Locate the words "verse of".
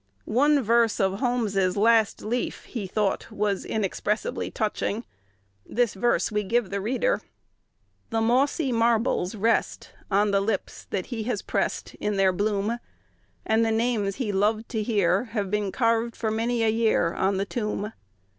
0.63-1.19